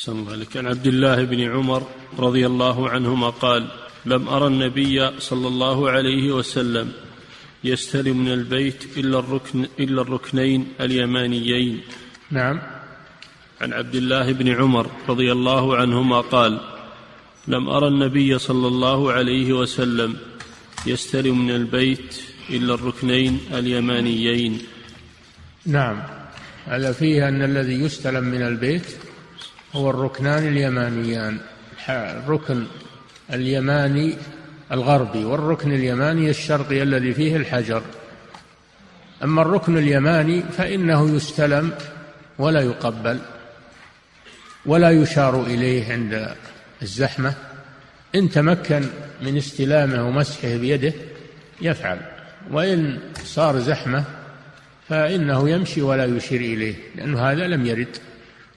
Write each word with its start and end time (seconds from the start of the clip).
أحسن 0.00 0.18
الله 0.18 0.36
لك 0.36 0.56
عن 0.56 0.66
عبد 0.66 0.86
الله 0.86 1.24
بن 1.24 1.40
عمر 1.40 1.82
رضي 2.18 2.46
الله 2.46 2.88
عنهما 2.88 3.30
قال 3.30 3.68
لم 4.06 4.28
أرى 4.28 4.46
النبي 4.46 5.20
صلى 5.20 5.48
الله 5.48 5.90
عليه 5.90 6.32
وسلم 6.32 6.92
يستلم 7.64 8.24
من 8.24 8.32
البيت 8.32 8.96
إلا 8.96 9.18
الركن 9.18 9.66
إلا 9.80 10.02
الركنين 10.02 10.68
اليمانيين. 10.80 11.80
نعم. 12.30 12.60
عن 13.60 13.72
عبد 13.72 13.94
الله 13.94 14.32
بن 14.32 14.48
عمر 14.48 14.86
رضي 15.08 15.32
الله 15.32 15.76
عنهما 15.76 16.20
قال 16.20 16.60
لم 17.48 17.68
أرى 17.68 17.88
النبي 17.88 18.38
صلى 18.38 18.68
الله 18.68 19.12
عليه 19.12 19.52
وسلم 19.52 20.16
يستلم 20.86 21.46
من 21.46 21.50
البيت 21.50 22.22
إلا 22.50 22.74
الركنين 22.74 23.40
اليمانيين. 23.52 24.62
نعم. 25.66 26.02
هذا 26.64 26.92
فيه 26.92 27.28
أن 27.28 27.42
الذي 27.42 27.74
يستلم 27.84 28.24
من 28.24 28.42
البيت 28.42 29.09
هو 29.72 29.90
الركنان 29.90 30.46
اليمانيان. 30.46 31.38
الركن 31.88 32.66
اليماني 33.32 34.16
الغربي 34.72 35.24
والركن 35.24 35.72
اليماني 35.72 36.30
الشرقي 36.30 36.82
الذي 36.82 37.14
فيه 37.14 37.36
الحجر. 37.36 37.82
أما 39.24 39.42
الركن 39.42 39.78
اليماني 39.78 40.42
فإنه 40.42 41.16
يستلم 41.16 41.72
ولا 42.38 42.60
يقبل 42.60 43.18
ولا 44.66 44.90
يشار 44.90 45.42
إليه 45.42 45.92
عند 45.92 46.34
الزحمة. 46.82 47.34
إن 48.14 48.30
تمكن 48.30 48.84
من 49.22 49.36
استلامه 49.36 50.08
ومسحه 50.08 50.56
بيده 50.56 50.92
يفعل 51.60 51.98
وإن 52.50 52.98
صار 53.24 53.58
زحمة 53.58 54.04
فإنه 54.88 55.50
يمشي 55.50 55.82
ولا 55.82 56.04
يشير 56.04 56.40
إليه 56.40 56.74
لأن 56.96 57.16
هذا 57.16 57.46
لم 57.46 57.66
يرد. 57.66 57.96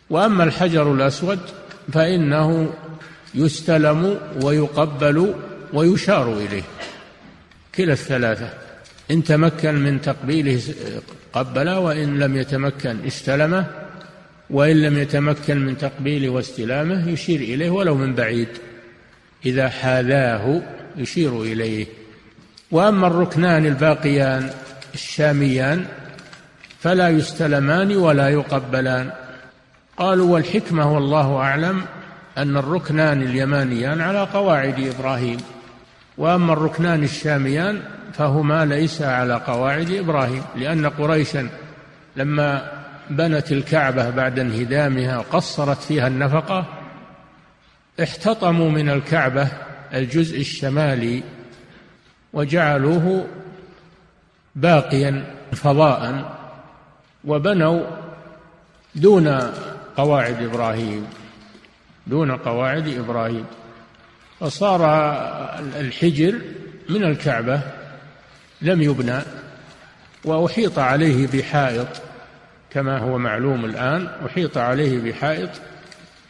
وأما 0.09 0.43
الحجر 0.43 0.93
الأسود 0.93 1.39
فإنه 1.93 2.73
يستلم 3.35 4.20
ويقبل 4.41 5.35
ويشار 5.73 6.34
إليه. 6.37 6.63
كلا 7.76 7.93
الثلاثة 7.93 8.49
إن 9.12 9.24
تمكن 9.24 9.76
من 9.76 10.01
تقبيله 10.01 10.62
قبله 11.34 11.79
وإن 11.79 12.20
لم 12.20 12.37
يتمكن 12.37 13.05
استلمه 13.07 13.65
وإن 14.49 14.81
لم 14.81 14.98
يتمكن 14.98 15.65
من 15.65 15.77
تقبيله 15.77 16.29
واستلامه 16.29 17.09
يشير 17.09 17.40
إليه 17.40 17.70
ولو 17.70 17.96
من 17.96 18.15
بعيد. 18.15 18.48
إذا 19.46 19.70
حاذاه 19.70 20.62
يشير 20.98 21.41
إليه. 21.41 21.85
وأما 22.71 23.07
الركنان 23.07 23.65
الباقيان 23.65 24.49
الشاميان 24.93 25.85
فلا 26.79 27.09
يستلمان 27.09 27.96
ولا 27.96 28.29
يقبلان. 28.29 29.12
قالوا 29.98 30.34
والحكمة 30.34 30.94
والله 30.94 31.38
أعلم 31.38 31.86
أن 32.38 32.58
الركنان 32.58 33.22
اليمانيان 33.22 34.02
على 34.02 34.20
قواعد 34.20 34.80
إبراهيم 34.80 35.38
وأما 36.18 36.54
الركنان 36.54 37.04
الشاميان 37.04 37.82
فهما 38.14 38.66
ليس 38.66 39.02
على 39.02 39.34
قواعد 39.34 39.91
إبراهيم 39.91 40.44
لأن 40.55 40.86
قريشا 40.86 41.49
لما 42.16 42.71
بنت 43.10 43.52
الكعبة 43.52 44.10
بعد 44.10 44.40
انهدامها 44.40 45.18
قصرت 45.18 45.77
فيها 45.77 46.08
النفقة 46.08 46.66
احتطموا 48.04 48.70
من 48.70 48.90
الكعبة 48.90 49.48
الجزء 49.94 50.40
الشمالي 50.40 51.24
وجعلوه 52.34 53.27
باقيا 54.55 55.24
فضاء 55.52 56.34
وبنوا 57.26 57.86
دون 58.96 59.40
قواعد 59.98 60.44
إبراهيم 60.44 61.08
دون 62.08 62.32
قواعد 62.32 62.88
إبراهيم. 62.88 63.46
فصار 64.40 64.81
الحجر 65.80 66.40
من 66.90 67.03
الكعبة 67.03 67.62
لم 68.62 68.81
يبنى 68.81 69.20
وأحيط 70.26 70.80
عليه 70.80 71.28
بحائط 71.28 71.88
كما 72.70 72.98
هو 73.00 73.18
معلوم 73.18 73.66
الآن 73.66 74.08
أحيط 74.26 74.58
عليه 74.58 75.00
بحائط 75.00 75.50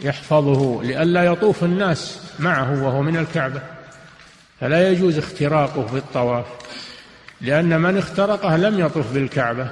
يحفظه 0.01 0.83
لئلا 0.83 1.23
يطوف 1.23 1.63
الناس 1.63 2.21
معه 2.39 2.83
وهو 2.83 3.01
من 3.01 3.17
الكعبة. 3.17 3.61
فلا 4.61 4.89
يجوز 4.89 5.17
اختراقه 5.17 5.85
في 5.85 5.97
الطواف 5.97 6.45
لأن 7.41 7.81
من 7.81 7.97
اخترقه 7.97 8.57
لم 8.57 8.79
يطف 8.79 9.13
بالكعبة. 9.13 9.69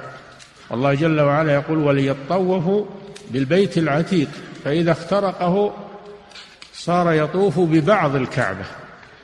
الله 0.72 0.94
جل 0.94 1.20
وعلا 1.20 1.54
يقول 1.54 1.78
وليطوفوا 1.78 2.86
بالبيت 3.32 3.78
العتيق 3.78 4.28
فإذا 4.64 4.92
اخترقه 4.92 5.74
صار 6.72 7.12
يطوف 7.12 7.58
ببعض 7.58 8.16
الكعبة. 8.16 8.64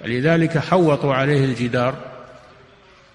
ولذلك 0.05 0.59
حوطوا 0.59 1.15
عليه 1.15 1.45
الجدار 1.45 1.95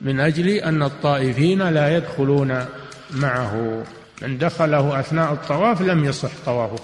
من 0.01 0.19
أجل 0.19 0.49
أن 0.49 0.83
الطائفين 0.83 1.69
لا 1.69 1.97
يدخلون 1.97 2.65
معه. 3.11 3.83
من 4.21 4.37
دخله 4.37 4.99
أثناء 4.99 5.33
الطواف 5.33 5.81
لم 5.81 6.05
يصح 6.05 6.29
طوافه 6.45 6.83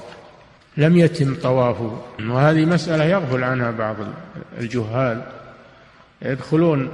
لم 0.77 0.97
يتم 0.97 1.35
طوافه. 1.35 2.01
وهذه 2.19 2.65
مسألة 2.65 3.03
يغفل 3.03 3.43
عنها 3.43 3.71
بعض 3.71 3.95
الجهال. 4.59 5.21
يدخلون 6.21 6.89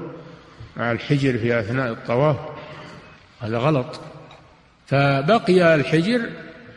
مع 0.78 0.92
الحجر 0.92 1.38
في 1.38 1.59
أثناء 1.59 1.92
الطواف 1.92 2.36
هذا 3.42 3.58
غلط. 3.58 4.00
فبقي 4.88 5.76
الحجر 5.76 6.30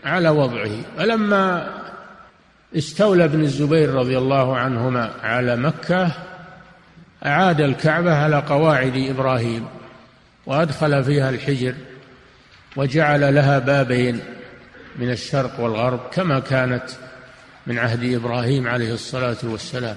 على 0.09 0.29
وضعه. 0.29 0.71
فلما 0.99 1.69
استولى 2.77 3.25
ابن 3.25 3.41
الزبير 3.41 3.95
رضي 3.95 4.19
الله 4.19 4.57
عنهما 4.57 5.11
على 5.23 5.57
مكة 5.57 6.11
أعاد 7.27 7.61
الكعبة 7.61 8.15
على 8.15 8.37
قواعد 8.37 8.97
إبراهيم 8.97 9.67
وأدخل 10.47 11.05
فيها 11.05 11.31
الحجر 11.31 11.75
وجعل 12.77 13.35
لها 13.35 13.59
بابين 13.59 14.21
من 14.99 15.11
الشرق 15.11 15.61
والغرب 15.61 16.01
كما 16.13 16.41
كانت 16.41 16.85
من 17.67 17.79
عهد 17.79 18.15
إبراهيم 18.15 18.69
عليه 18.69 18.95
الصلاة 18.95 19.37
والسلام. 19.43 19.97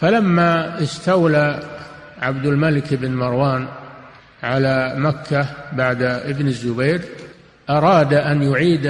فلما 0.00 0.82
استولى 0.82 1.62
عبد 2.22 2.46
الملك 2.46 2.94
بن 2.94 3.14
مروان 3.14 3.68
على 4.42 4.94
مكة 4.96 5.46
بعد 5.72 6.02
ابن 6.02 6.46
الزبير 6.46 7.00
أراد 7.70 8.14
أن 8.14 8.42
يعيد 8.42 8.86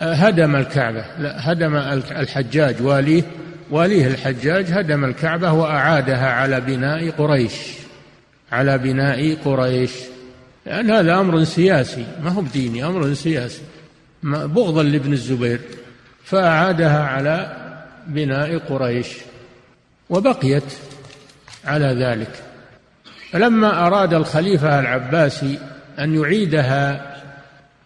هدم 0.00 0.56
الكعبة. 0.56 1.04
لا 1.18 1.52
هدم 1.52 1.76
الحجاج. 1.76 2.82
واليه 2.82 3.22
واليه 3.70 4.06
الحجاج 4.06 4.70
هدم 4.70 5.04
الكعبة 5.04 5.52
وأعادها 5.52 6.30
على 6.30 6.60
بناء 6.60 7.10
قريش. 7.10 7.52
على 8.52 8.78
بناء 8.78 9.36
قريش. 9.44 9.92
لأن 10.66 10.90
هذا 10.90 11.20
أمر 11.20 11.44
سياسي. 11.44 12.06
ما 12.22 12.30
هو 12.30 12.42
ديني 12.42 12.84
أمر 12.86 13.14
سياسي. 13.14 13.62
بغضا 14.22 14.82
لابن 14.82 15.12
الزبير. 15.12 15.60
فأعادها 16.24 17.04
على 17.04 17.56
بناء 18.06 18.58
قريش. 18.58 19.08
وبقيت 20.10 20.72
على 21.64 21.86
ذلك. 21.86 22.30
فلما 23.32 23.86
أراد 23.86 24.14
الخليفة 24.14 24.80
العباسي 24.80 25.58
أن 25.98 26.14
يعيدها 26.14 27.09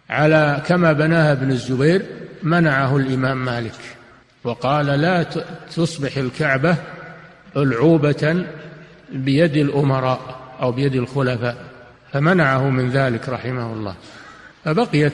على 0.09 0.61
كما 0.67 0.93
بناها 0.93 1.31
ابن 1.31 1.51
الزبير 1.51 2.01
منعه 2.43 2.97
الإمام 2.97 3.45
مالك 3.45 3.95
وقال 4.43 4.85
لا 4.85 5.25
تصبح 5.75 6.17
الكعبة 6.17 6.75
ألعوبة 7.57 8.45
بيد 9.11 9.55
الأمراء 9.55 10.19
أو 10.61 10.71
بيد 10.71 10.95
الخلفاء 10.95 11.55
فمنعه 12.13 12.69
من 12.69 12.89
ذلك 12.89 13.29
رحمه 13.29 13.73
الله. 13.73 13.95
فبقيت 14.65 15.13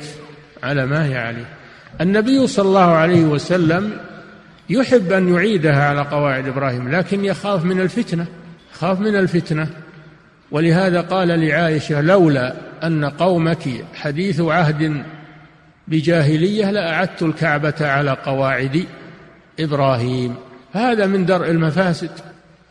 على 0.64 0.86
ما 0.86 1.06
هي 1.06 1.18
عليه. 1.18 1.46
النبي 2.02 2.48
صلى 2.48 2.68
الله 2.68 2.92
عليه 2.92 3.24
وسلم 3.24 3.98
يحب 4.70 5.12
أن 5.12 5.34
يعيدها 5.34 5.84
على 5.84 6.02
قواعد 6.02 6.48
إبراهيم 6.48 6.90
لكن 6.90 7.26
يخاف 7.26 7.66
من 7.66 7.82
الفتنة 7.82 8.26
خاف 8.74 9.00
من 9.00 9.16
الفتنة. 9.16 9.68
ولهذا 10.52 11.02
قال 11.02 11.28
لعائشة 11.28 12.02
لولا 12.02 12.71
أن 12.84 13.06
قومك 13.06 13.70
حديث 13.96 14.42
عهد 14.42 15.04
بجاهلية 15.88 16.72
لأعدت 16.72 17.22
الكعبة 17.24 17.74
على 17.82 18.12
قواعد 18.12 18.86
إبراهيم. 19.60 20.36
هذا 20.74 21.06
من 21.06 21.26
درء 21.26 21.50
المفاسد. 21.50 22.10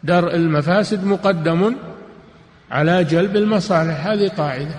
درء 0.04 0.34
المفاسد 0.34 1.04
مقدم 1.04 1.76
على 2.70 3.04
جلب 3.04 3.36
المصالح. 3.36 4.06
هذه 4.06 4.28
قاعدة. 4.28 4.74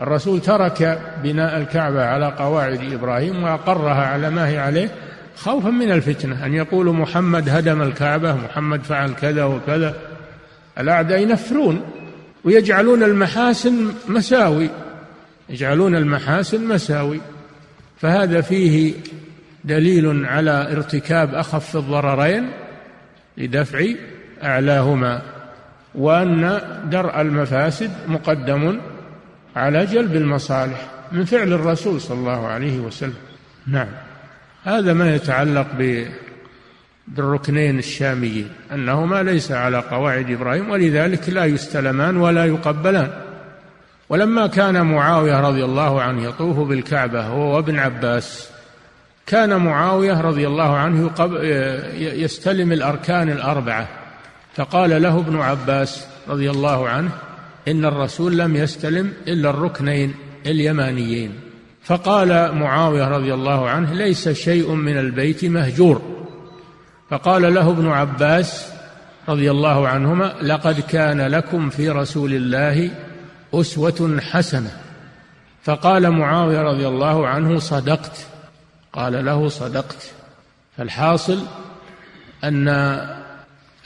الرسول 0.00 0.40
ترك 0.40 1.00
بناء 1.22 1.58
الكعبة 1.58 2.04
على 2.04 2.26
قواعد 2.26 2.92
إبراهيم 2.92 3.42
وأقرها 3.42 4.06
على 4.06 4.30
ما 4.30 4.48
هي 4.48 4.58
عليه 4.58 4.90
خوفا 5.36 5.70
من 5.70 5.90
الفتنة. 5.90 6.46
أن 6.46 6.54
يقولوا 6.54 6.92
محمد 6.92 7.48
هدم 7.48 7.82
الكعبة 7.82 8.34
محمد 8.34 8.82
فعل 8.82 9.14
كذا 9.14 9.44
وكذا. 9.44 9.94
الأعداء 10.78 11.20
ينفرون. 11.20 11.80
ويجعلون 12.44 13.02
المحاسن 13.02 13.94
مساوي. 14.08 14.70
يجعلون 15.48 15.96
المحاسن 15.96 16.68
مساوي. 16.68 17.20
فهذا 18.00 18.40
فيه 18.40 18.94
دليل 19.64 20.26
على 20.26 20.72
ارتكاب 20.72 21.34
أخف 21.34 21.76
الضررين 21.76 22.50
لدفع 23.36 23.84
أعلاهما 24.42 25.22
وأن 25.94 26.60
درء 26.90 27.20
المفاسد 27.20 27.90
مقدم 28.08 28.80
على 29.56 29.86
جلب 29.86 30.16
المصالح 30.16 30.86
من 31.12 31.24
فعل 31.24 31.52
الرسول 31.52 32.00
صلى 32.00 32.18
الله 32.18 32.46
عليه 32.46 32.78
وسلم. 32.78 33.14
نعم. 33.66 33.88
هذا 34.64 34.92
ما 34.92 35.14
يتعلق 35.14 35.66
بالركنين 37.16 37.78
الشاميين 37.78 38.48
أنهما 38.72 39.22
ليس 39.22 39.52
على 39.52 39.78
قواعد 39.78 40.30
إبراهيم 40.30 40.70
ولذلك 40.70 41.28
لا 41.28 41.44
يستلمان 41.44 42.16
ولا 42.16 42.44
يقبلان. 42.44 43.10
ولما 44.08 44.46
كان 44.46 44.86
معاوية 44.86 45.40
رضي 45.40 45.64
الله 45.64 46.02
عنه 46.02 46.22
يطوف 46.22 46.58
بالكعبة 46.68 47.22
هو 47.26 47.56
وابن 47.56 47.78
عباس 47.78 48.50
كان 49.26 49.56
معاوية 49.56 50.20
رضي 50.20 50.46
الله 50.46 50.76
عنه 50.76 51.10
يستلم 51.98 52.72
الأركان 52.72 53.30
الأربعة. 53.30 53.88
فقال 54.54 55.02
له 55.02 55.18
ابن 55.18 55.40
عباس 55.40 56.06
رضي 56.28 56.50
الله 56.50 56.88
عنه 56.88 57.10
إن 57.68 57.84
الرسول 57.84 58.38
لم 58.38 58.56
يستلم 58.56 59.12
إلا 59.28 59.50
الركنين 59.50 60.14
اليمانيين. 60.46 61.32
فقال 61.82 62.54
معاوية 62.54 63.08
رضي 63.08 63.34
الله 63.34 63.68
عنه 63.68 63.94
ليس 63.94 64.28
شيء 64.28 64.72
من 64.72 64.98
البيت 64.98 65.44
مهجور. 65.44 66.17
فقال 67.10 67.54
له 67.54 67.70
ابن 67.70 67.88
عباس 67.88 68.72
رضي 69.28 69.50
الله 69.50 69.88
عنهما 69.88 70.34
لقد 70.42 70.80
كان 70.80 71.20
لكم 71.20 71.70
في 71.70 71.90
رسول 71.90 72.34
الله 72.34 72.90
أسوة 73.54 74.20
حسنة. 74.20 74.70
فقال 75.62 76.10
معاوية 76.10 76.62
رضي 76.62 76.88
الله 76.88 77.28
عنه 77.28 77.58
صدقت. 77.58 78.26
قال 78.92 79.24
له 79.24 79.48
صدقت. 79.48 80.10
فالحاصل 80.76 81.38
أن 82.44 82.68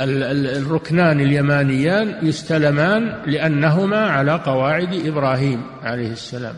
الركنان 0.01 1.21
اليمانيان 1.21 2.19
يستلمان 2.23 3.23
لأنهما 3.27 4.11
على 4.11 4.33
قواعد 4.33 5.07
إبراهيم 5.07 5.63
عليه 5.83 6.13
السلام. 6.13 6.55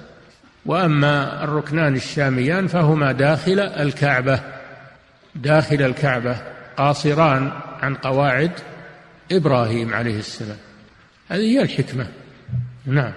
وأما 0.67 1.45
الركنان 1.45 1.97
الشاميان 1.97 2.67
فهما 2.67 3.13
داخل 3.13 3.61
الكعبة. 3.61 4.54
داخل 5.35 5.83
الكعبة 5.83 6.37
قاصران 6.77 7.53
عن 7.83 7.95
قواعد 7.95 8.51
إبراهيم 9.33 9.95
عليه 9.95 10.19
السلام. 10.19 10.57
هذه 11.29 11.41
هي 11.41 11.63
الحكمة. 11.63 12.07
نعم. 12.87 13.13